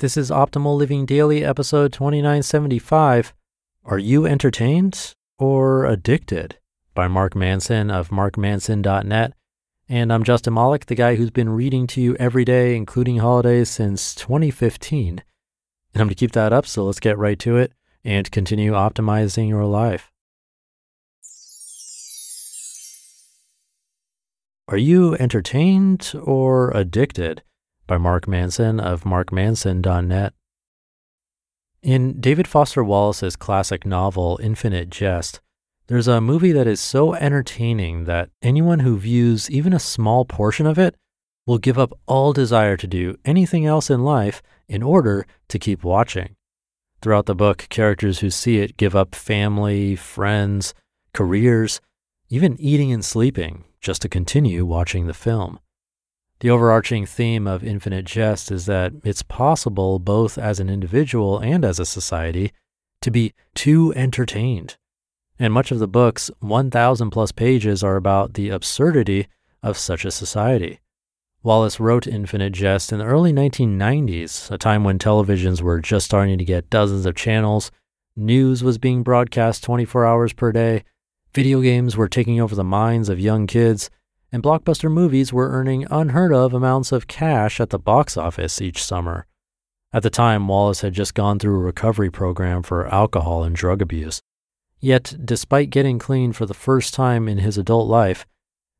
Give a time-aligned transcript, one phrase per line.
[0.00, 3.34] This is Optimal Living Daily, episode 2975.
[3.84, 6.56] Are you entertained or addicted?
[6.94, 9.34] By Mark Manson of markmanson.net.
[9.90, 13.68] And I'm Justin Malik, the guy who's been reading to you every day, including holidays,
[13.68, 15.18] since 2015.
[15.18, 15.22] And
[15.94, 19.50] I'm going to keep that up, so let's get right to it and continue optimizing
[19.50, 20.10] your life.
[24.66, 27.42] Are you entertained or addicted?
[27.90, 30.32] By Mark Manson of markmanson.net.
[31.82, 35.40] In David Foster Wallace's classic novel, Infinite Jest,
[35.88, 40.66] there's a movie that is so entertaining that anyone who views even a small portion
[40.66, 40.94] of it
[41.48, 45.82] will give up all desire to do anything else in life in order to keep
[45.82, 46.36] watching.
[47.02, 50.74] Throughout the book, characters who see it give up family, friends,
[51.12, 51.80] careers,
[52.28, 55.58] even eating and sleeping just to continue watching the film.
[56.40, 61.64] The overarching theme of Infinite Jest is that it's possible, both as an individual and
[61.64, 62.52] as a society,
[63.02, 64.76] to be too entertained.
[65.38, 69.28] And much of the book's 1,000 plus pages are about the absurdity
[69.62, 70.80] of such a society.
[71.42, 76.38] Wallace wrote Infinite Jest in the early 1990s, a time when televisions were just starting
[76.38, 77.70] to get dozens of channels,
[78.16, 80.84] news was being broadcast 24 hours per day,
[81.32, 83.88] Video games were taking over the minds of young kids,
[84.32, 88.82] and blockbuster movies were earning unheard of amounts of cash at the box office each
[88.82, 89.26] summer.
[89.92, 93.82] At the time, Wallace had just gone through a recovery program for alcohol and drug
[93.82, 94.22] abuse.
[94.78, 98.24] Yet, despite getting clean for the first time in his adult life,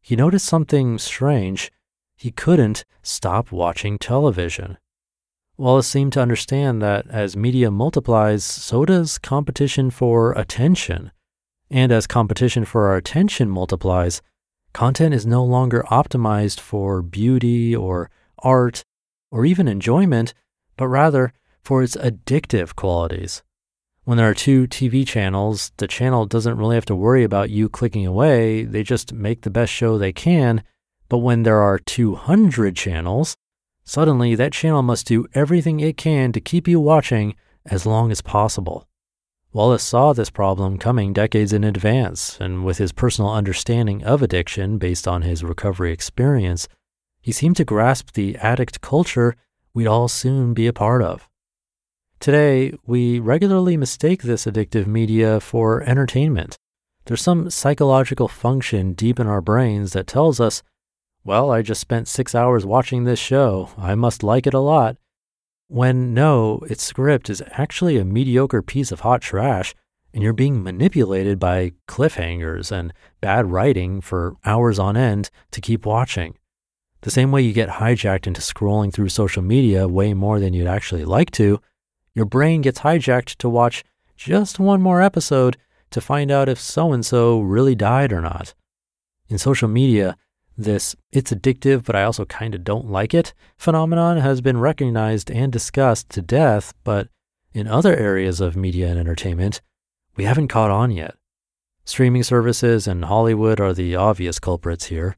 [0.00, 1.70] he noticed something strange.
[2.16, 4.78] He couldn't stop watching television.
[5.58, 11.10] Wallace seemed to understand that as media multiplies, so does competition for attention.
[11.70, 14.22] And as competition for our attention multiplies,
[14.72, 18.82] content is no longer optimized for beauty or art
[19.30, 20.34] or even enjoyment,
[20.76, 21.32] but rather
[21.62, 23.42] for its addictive qualities.
[24.04, 27.68] When there are two TV channels, the channel doesn't really have to worry about you
[27.68, 30.62] clicking away, they just make the best show they can.
[31.08, 33.36] But when there are 200 channels,
[33.84, 37.34] suddenly that channel must do everything it can to keep you watching
[37.66, 38.86] as long as possible.
[39.52, 44.78] Wallace saw this problem coming decades in advance, and with his personal understanding of addiction
[44.78, 46.68] based on his recovery experience,
[47.20, 49.34] he seemed to grasp the addict culture
[49.74, 51.28] we'd all soon be a part of.
[52.20, 56.56] Today, we regularly mistake this addictive media for entertainment.
[57.06, 60.62] There's some psychological function deep in our brains that tells us,
[61.24, 63.70] well, I just spent six hours watching this show.
[63.76, 64.96] I must like it a lot
[65.70, 69.72] when no, its script is actually a mediocre piece of hot trash
[70.12, 75.86] and you're being manipulated by cliffhangers and bad writing for hours on end to keep
[75.86, 76.36] watching.
[77.02, 80.66] The same way you get hijacked into scrolling through social media way more than you'd
[80.66, 81.60] actually like to,
[82.14, 83.84] your brain gets hijacked to watch
[84.16, 85.56] just one more episode
[85.90, 88.54] to find out if so and so really died or not.
[89.28, 90.16] In social media,
[90.64, 95.30] this it's addictive, but I also kind of don't like it phenomenon has been recognized
[95.30, 97.08] and discussed to death, but
[97.52, 99.60] in other areas of media and entertainment,
[100.16, 101.14] we haven't caught on yet.
[101.84, 105.16] Streaming services and Hollywood are the obvious culprits here.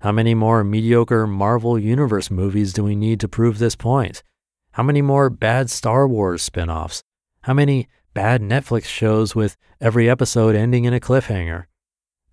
[0.00, 4.22] How many more mediocre Marvel Universe movies do we need to prove this point?
[4.72, 7.02] How many more bad Star Wars spin offs?
[7.42, 11.64] How many bad Netflix shows with every episode ending in a cliffhanger?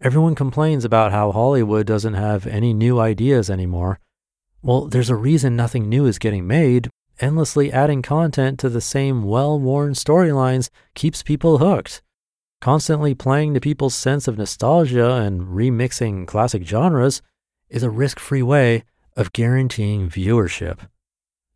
[0.04, 4.00] Everyone complains about how Hollywood doesn't have any new ideas anymore.
[4.64, 6.90] Well, there's a reason nothing new is getting made.
[7.20, 12.02] Endlessly adding content to the same well worn storylines keeps people hooked.
[12.62, 17.22] Constantly playing to people's sense of nostalgia and remixing classic genres
[17.70, 18.84] is a risk free way
[19.16, 20.80] of guaranteeing viewership.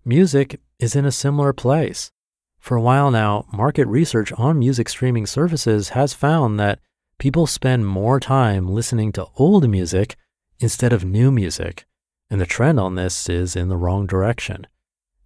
[0.03, 2.11] Music is in a similar place.
[2.59, 6.78] For a while now, market research on music streaming services has found that
[7.17, 10.15] people spend more time listening to old music
[10.59, 11.85] instead of new music,
[12.29, 14.67] and the trend on this is in the wrong direction.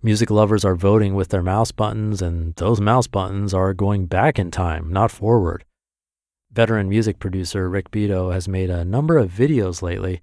[0.02, 4.40] Music lovers are voting with their mouse buttons, and those mouse buttons are going back
[4.40, 5.66] in time, not forward.
[6.52, 10.22] Veteran music producer Rick Beato has made a number of videos lately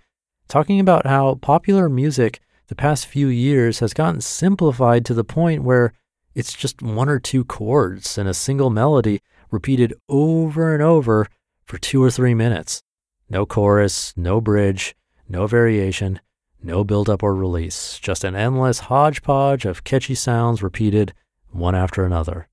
[0.49, 5.63] talking about how popular music the past few years has gotten simplified to the point
[5.63, 5.93] where
[6.35, 9.21] it's just one or two chords and a single melody
[9.51, 11.27] repeated over and over
[11.67, 12.83] for two or three minutes.
[13.29, 14.95] No chorus, no bridge,
[15.29, 16.21] no variation,
[16.63, 21.13] no build-up or release, just an endless hodgepodge of catchy sounds repeated
[21.51, 22.49] one after another.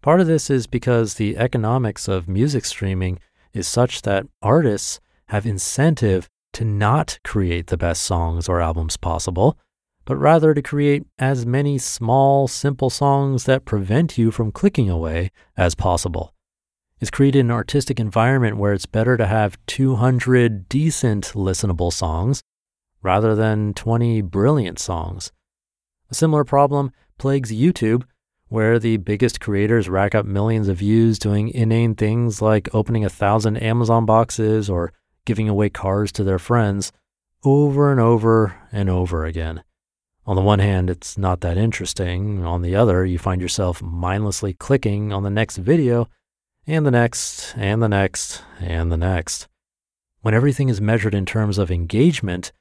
[0.00, 3.20] Part of this is because the economics of music streaming
[3.52, 9.56] is such that artists have incentive to not create the best songs or albums possible,
[10.04, 15.30] but rather to create as many small, simple songs that prevent you from clicking away
[15.56, 16.34] as possible.
[17.02, 22.44] It's created an artistic environment where it's better to have 200 decent listenable songs
[23.02, 25.32] rather than 20 brilliant songs.
[26.12, 28.04] A similar problem plagues YouTube,
[28.46, 33.10] where the biggest creators rack up millions of views doing inane things like opening a
[33.10, 34.92] thousand Amazon boxes or
[35.24, 36.92] giving away cars to their friends
[37.42, 39.64] over and over and over again.
[40.24, 42.44] On the one hand, it's not that interesting.
[42.44, 46.08] On the other, you find yourself mindlessly clicking on the next video
[46.66, 49.48] and the next and the next and the next.
[50.20, 52.52] When everything is measured in terms of engagement,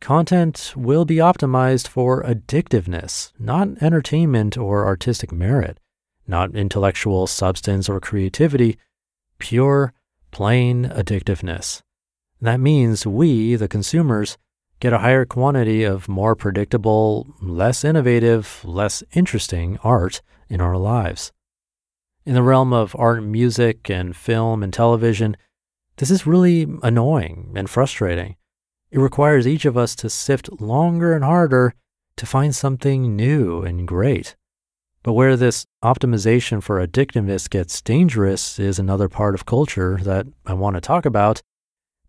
[0.00, 5.78] content will be optimized for addictiveness, not entertainment or artistic merit,
[6.26, 8.78] not intellectual substance or creativity,
[9.38, 9.92] pure,
[10.30, 11.82] plain addictiveness.
[12.40, 14.38] That means we, the consumers,
[14.80, 21.30] get a higher quantity of more predictable, less innovative, less interesting art in our lives.
[22.24, 25.36] In the realm of art, and music, and film and television,
[25.96, 28.36] this is really annoying and frustrating.
[28.90, 31.74] It requires each of us to sift longer and harder
[32.16, 34.36] to find something new and great.
[35.02, 40.54] But where this optimization for addictiveness gets dangerous is another part of culture that I
[40.54, 41.42] want to talk about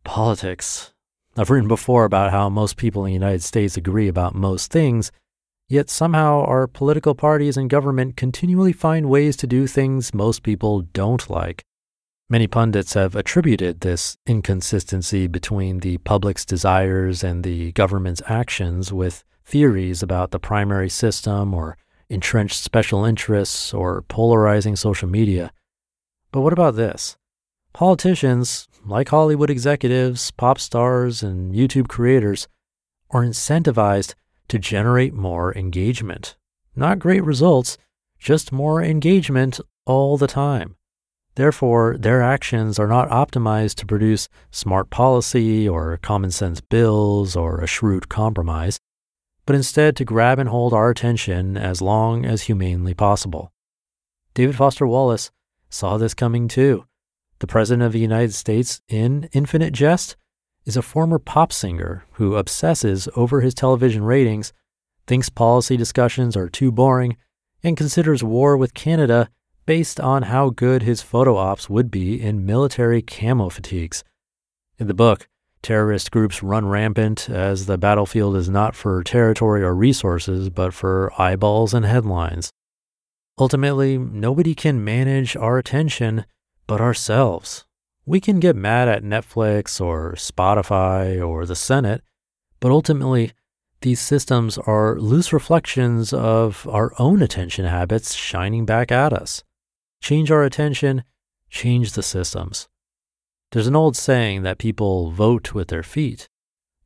[0.04, 0.94] politics.
[1.36, 5.12] I've written before about how most people in the United States agree about most things,
[5.70, 10.82] yet somehow our political parties and government continually find ways to do things most people
[10.82, 11.64] don't like.
[12.30, 19.24] Many pundits have attributed this inconsistency between the public's desires and the government's actions with
[19.46, 21.78] theories about the primary system or
[22.10, 25.52] entrenched special interests or polarizing social media.
[26.32, 27.18] But what about this?
[27.74, 32.48] Politicians, like Hollywood executives, pop stars, and YouTube creators,
[33.12, 34.14] are incentivized
[34.48, 36.36] to generate more engagement.
[36.76, 37.78] Not great results,
[38.20, 40.76] just more engagement all the time.
[41.36, 47.60] Therefore, their actions are not optimized to produce smart policy or common sense bills or
[47.60, 48.80] a shrewd compromise,
[49.46, 53.52] but instead to grab and hold our attention as long as humanely possible.
[54.36, 55.32] David Foster Wallace
[55.70, 56.86] saw this coming too
[57.40, 60.16] the President of the United States, in Infinite Jest,
[60.66, 64.54] is a former pop singer who obsesses over his television ratings,
[65.08, 67.18] thinks policy discussions are too boring,
[67.64, 69.30] and considers war with Canada
[69.66, 74.04] based on how good his photo ops would be in military camo fatigues.
[74.78, 75.28] In the book,
[75.62, 81.12] terrorist groups run rampant as the battlefield is not for territory or resources, but for
[81.18, 82.52] eyeballs and headlines.
[83.38, 86.26] Ultimately, nobody can manage our attention
[86.68, 87.66] but ourselves.
[88.06, 92.04] We can get mad at Netflix or Spotify or the Senate,
[92.60, 93.32] but ultimately,
[93.80, 99.44] these systems are loose reflections of our own attention habits shining back at us.
[100.02, 101.04] Change our attention,
[101.50, 102.68] change the systems.
[103.52, 106.28] There's an old saying that people vote with their feet.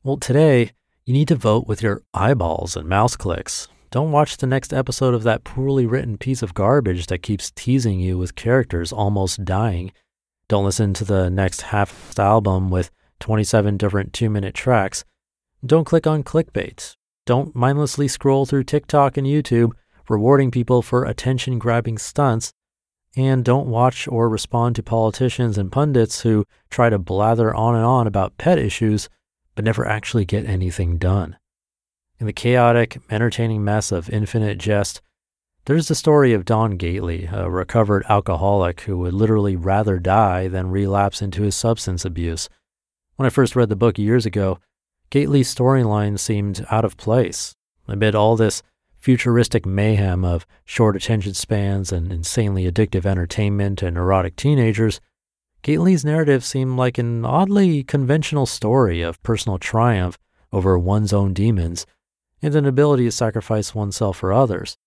[0.04, 0.70] Well, today,
[1.04, 3.66] you need to vote with your eyeballs and mouse clicks.
[3.90, 7.98] Don't watch the next episode of that poorly written piece of garbage that keeps teasing
[7.98, 9.90] you with characters almost dying.
[10.48, 12.90] Don't listen to the next half album with
[13.20, 15.04] 27 different two minute tracks.
[15.64, 16.94] Don't click on clickbait.
[17.26, 19.72] Don't mindlessly scroll through TikTok and YouTube,
[20.08, 22.54] rewarding people for attention grabbing stunts.
[23.14, 27.84] And don't watch or respond to politicians and pundits who try to blather on and
[27.84, 29.10] on about pet issues,
[29.54, 31.36] but never actually get anything done.
[32.18, 35.02] In the chaotic, entertaining mess of Infinite Jest,
[35.68, 40.70] there's the story of Don Gately, a recovered alcoholic who would literally rather die than
[40.70, 42.48] relapse into his substance abuse.
[43.16, 44.60] When I first read the book years ago,
[45.10, 47.54] Gately's storyline seemed out of place.
[47.86, 48.62] Amid all this
[48.94, 55.02] futuristic mayhem of short attention spans and insanely addictive entertainment and neurotic teenagers,
[55.60, 60.16] Gately's narrative seemed like an oddly conventional story of personal triumph
[60.50, 61.84] over one's own demons
[62.40, 64.78] and an ability to sacrifice oneself for others.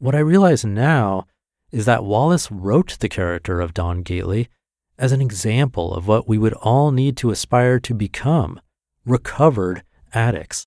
[0.00, 1.26] What I realize now
[1.70, 4.48] is that Wallace wrote the character of Don Gately
[4.98, 8.62] as an example of what we would all need to aspire to become
[9.04, 9.82] recovered
[10.14, 10.66] addicts.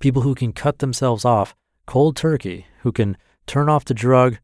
[0.00, 1.54] People who can cut themselves off
[1.86, 4.36] cold turkey, who can turn off the drug,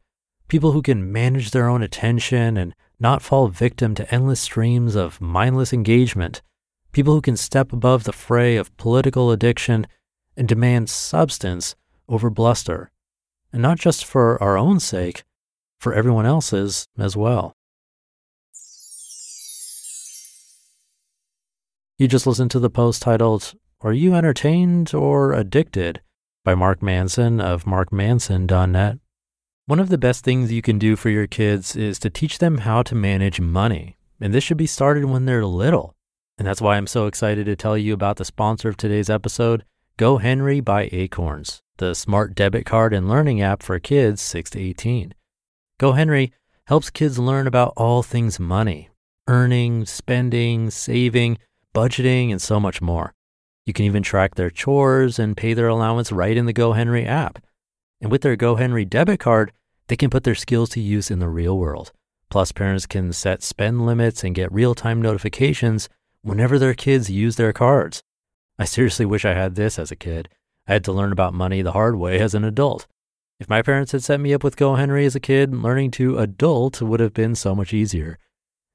[0.47, 5.21] people who can manage their own attention and not fall victim to endless streams of
[5.21, 6.41] mindless engagement,
[6.93, 9.85] people who can step above the fray of political addiction
[10.35, 11.75] and demand substance
[12.09, 12.89] over bluster,
[13.51, 15.23] and not just for our own sake,
[15.79, 17.53] for everyone else's as well.
[21.97, 26.01] You just listened to the post titled, Are You Entertained or Addicted?
[26.43, 28.97] by Mark Manson of markmanson.net.
[29.67, 32.59] One of the best things you can do for your kids is to teach them
[32.59, 33.97] how to manage money.
[34.19, 35.95] And this should be started when they're little.
[36.37, 39.63] And that's why I'm so excited to tell you about the sponsor of today's episode,
[39.99, 45.15] GoHenry by Acorns, the smart debit card and learning app for kids 6 to 18.
[45.79, 46.31] GoHenry
[46.67, 48.89] helps kids learn about all things money,
[49.27, 51.39] earning, spending, saving,
[51.73, 53.15] budgeting, and so much more.
[53.65, 57.43] You can even track their chores and pay their allowance right in the GoHenry app.
[57.99, 59.51] And with their GoHenry debit card,
[59.87, 61.91] they can put their skills to use in the real world.
[62.29, 65.89] Plus, parents can set spend limits and get real time notifications
[66.21, 68.03] whenever their kids use their cards.
[68.59, 70.29] I seriously wish I had this as a kid.
[70.67, 72.87] I had to learn about money the hard way as an adult.
[73.39, 76.81] If my parents had set me up with GoHenry as a kid, learning to adult
[76.81, 78.19] would have been so much easier.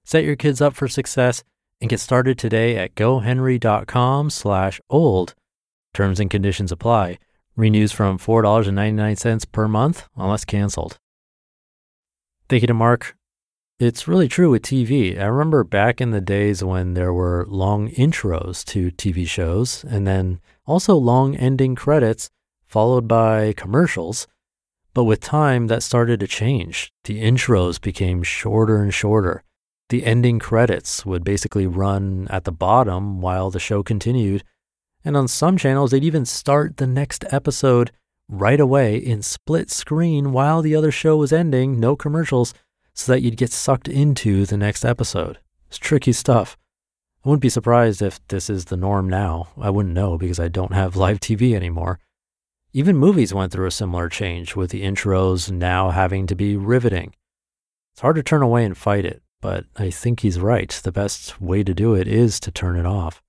[0.04, 1.44] Set your kids up for success
[1.80, 5.34] and get started today at gohenry.com slash old.
[5.94, 7.18] Terms and conditions apply.
[7.54, 10.98] Renews from $4.99 per month unless canceled.
[12.48, 13.16] Thank you to Mark.
[13.78, 15.20] It's really true with TV.
[15.20, 20.06] I remember back in the days when there were long intros to TV shows and
[20.06, 22.30] then also long ending credits
[22.66, 24.26] followed by commercials.
[24.92, 26.92] But with time, that started to change.
[27.04, 29.42] The intros became shorter and shorter
[29.88, 34.42] the ending credits would basically run at the bottom while the show continued.
[35.04, 37.92] And on some channels, they'd even start the next episode
[38.28, 42.52] right away in split screen while the other show was ending, no commercials,
[42.94, 45.38] so that you'd get sucked into the next episode.
[45.68, 46.56] It's tricky stuff.
[47.26, 49.48] I wouldn't be surprised if this is the norm now.
[49.60, 51.98] I wouldn't know because I don't have live TV anymore.
[52.72, 57.14] Even movies went through a similar change with the intros now having to be riveting.
[57.92, 60.70] It's hard to turn away and fight it but I think he's right.
[60.70, 63.22] The best way to do it is to turn it off.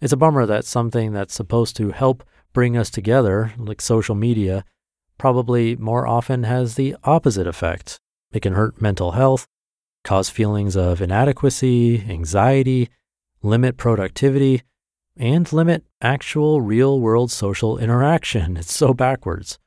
[0.00, 4.64] It's a bummer that something that's supposed to help bring us together, like social media,
[5.18, 7.98] probably more often has the opposite effect.
[8.32, 9.46] It can hurt mental health,
[10.04, 12.90] cause feelings of inadequacy, anxiety,
[13.42, 14.62] limit productivity,
[15.16, 18.56] and limit actual real world social interaction.
[18.60, 19.58] It's so backwards.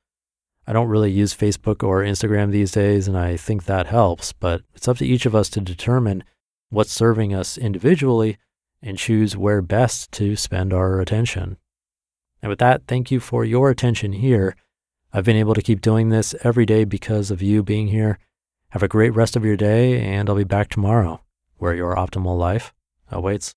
[0.66, 4.62] I don't really use Facebook or Instagram these days, and I think that helps, but
[4.74, 6.24] it's up to each of us to determine
[6.70, 8.38] what's serving us individually
[8.82, 11.58] and choose where best to spend our attention.
[12.42, 14.56] And with that, thank you for your attention here.
[15.12, 18.18] I've been able to keep doing this every day because of you being here.
[18.70, 21.22] Have a great rest of your day, and I'll be back tomorrow
[21.58, 22.74] where your optimal life
[23.12, 23.54] awaits.